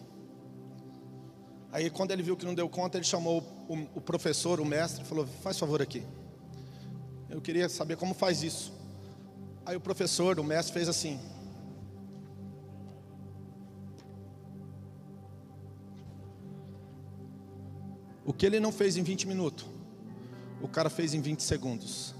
[1.70, 5.02] Aí quando ele viu que não deu conta, ele chamou o, o professor, o mestre,
[5.02, 6.04] e falou: Faz favor aqui.
[7.30, 8.72] Eu queria saber como faz isso.
[9.64, 11.18] Aí o professor, o mestre, fez assim.
[18.24, 19.66] O que ele não fez em 20 minutos,
[20.60, 22.14] o cara fez em 20 segundos.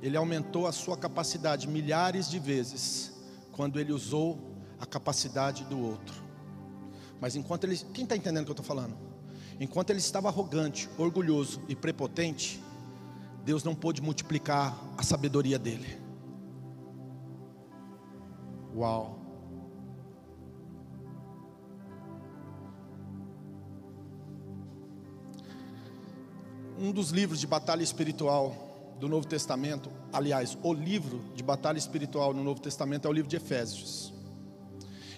[0.00, 3.13] Ele aumentou a sua capacidade milhares de vezes
[3.54, 4.38] quando ele usou
[4.78, 6.22] a capacidade do outro.
[7.20, 8.96] Mas enquanto ele, quem está entendendo o que eu estou falando?
[9.58, 12.62] Enquanto ele estava arrogante, orgulhoso e prepotente,
[13.44, 15.98] Deus não pôde multiplicar a sabedoria dele.
[18.74, 19.24] Uau!
[26.76, 32.32] um dos livros de batalha espiritual do Novo Testamento, aliás, o livro de batalha espiritual
[32.32, 34.12] no Novo Testamento é o livro de Efésios.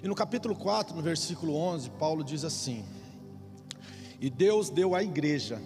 [0.03, 2.85] E no capítulo 4, no versículo 11, Paulo diz assim:
[4.21, 5.61] E Deus deu à igreja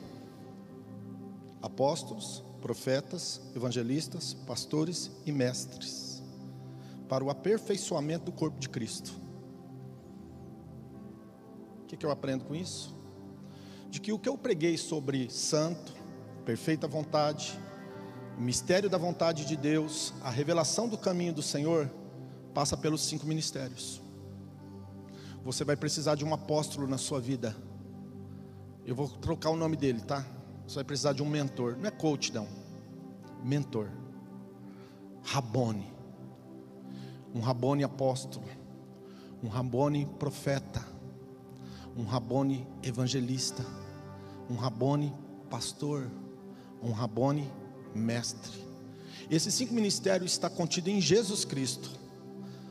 [1.62, 6.22] apóstolos, profetas, evangelistas, pastores e mestres,
[7.08, 9.12] para o aperfeiçoamento do corpo de Cristo.
[11.82, 13.00] O que, que eu aprendo com isso?
[13.90, 15.92] de que o que eu preguei sobre santo,
[16.44, 17.58] perfeita vontade,
[18.40, 21.90] o mistério da vontade de Deus, a revelação do caminho do Senhor,
[22.54, 24.00] passa pelos cinco ministérios.
[25.44, 27.54] Você vai precisar de um apóstolo na sua vida.
[28.86, 30.24] Eu vou trocar o nome dele, tá?
[30.66, 31.76] Você vai precisar de um mentor.
[31.76, 32.48] Não é coach, não.
[33.44, 33.90] Mentor.
[35.22, 35.92] Rabone.
[37.34, 38.46] Um Rabone apóstolo.
[39.44, 40.82] Um Rabone profeta.
[41.94, 43.66] Um Rabone evangelista
[44.50, 45.14] um Rabone
[45.48, 46.10] pastor,
[46.82, 47.48] um Rabone
[47.94, 48.52] mestre.
[49.30, 51.90] Esses cinco ministérios está contido em Jesus Cristo,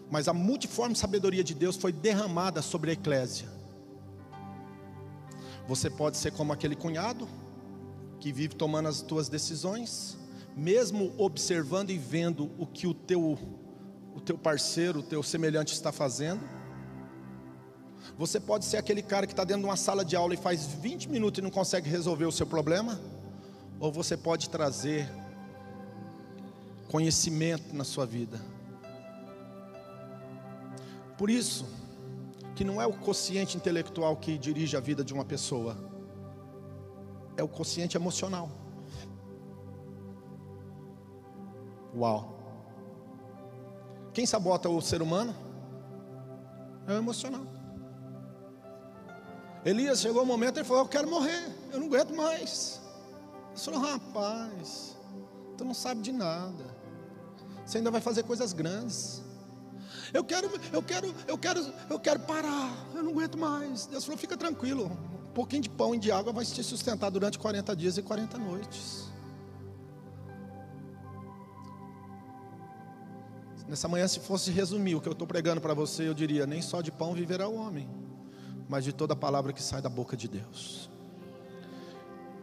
[0.10, 3.48] mas a multiforme sabedoria de Deus foi derramada sobre a eclésia.
[5.68, 7.28] Você pode ser como aquele cunhado
[8.20, 10.18] que vive tomando as tuas decisões,
[10.58, 13.38] mesmo observando e vendo o que o teu
[14.16, 16.42] o teu parceiro, o teu semelhante está fazendo
[18.18, 20.66] você pode ser aquele cara que está dentro de uma sala de aula e faz
[20.66, 23.00] 20 minutos e não consegue resolver o seu problema,
[23.80, 25.10] ou você pode trazer
[26.90, 28.40] conhecimento na sua vida.
[31.18, 31.66] Por isso
[32.56, 35.78] que não é o consciente intelectual que dirige a vida de uma pessoa,
[37.38, 38.50] é o consciente emocional.
[41.96, 42.38] Uau!
[44.14, 45.34] Quem sabota o ser humano?
[46.88, 47.46] É o emocional.
[49.64, 52.79] Elias chegou um momento e falou: Eu quero morrer, eu não aguento mais.
[53.68, 54.98] Ele falou: Rapaz,
[55.58, 56.66] tu não sabe de nada,
[57.66, 59.22] você ainda vai fazer coisas grandes.
[60.14, 62.74] Eu quero, eu quero, eu quero, eu quero parar.
[62.96, 63.86] Eu não aguento mais.
[63.86, 64.86] Deus falou: fica tranquilo.
[65.30, 68.38] Um pouquinho de pão e de água vai te sustentar durante 40 dias e 40
[68.38, 69.10] noites.
[73.68, 76.62] Nessa manhã, se fosse resumir o que eu estou pregando para você, eu diria: nem
[76.62, 77.88] só de pão viverá o homem,
[78.68, 80.89] mas de toda palavra que sai da boca de Deus.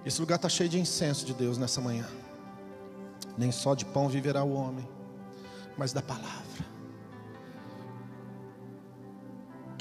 [0.07, 2.09] Esse lugar está cheio de incenso de Deus nessa manhã.
[3.37, 4.89] Nem só de pão viverá o homem,
[5.77, 6.47] mas da palavra.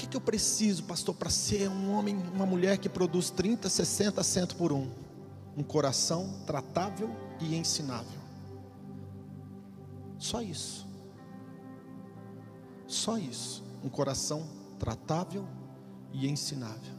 [0.06, 4.22] que, que eu preciso, pastor, para ser um homem, uma mulher que produz 30, 60,
[4.22, 4.88] 100 por um?
[5.56, 7.10] Um coração tratável
[7.40, 8.20] e ensinável.
[10.18, 10.86] Só isso.
[12.86, 13.64] Só isso.
[13.82, 14.46] Um coração
[14.78, 15.46] tratável
[16.12, 16.95] e ensinável.